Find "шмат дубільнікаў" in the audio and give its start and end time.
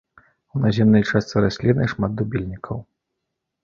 1.95-2.77